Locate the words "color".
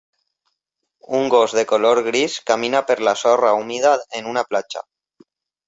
1.73-2.01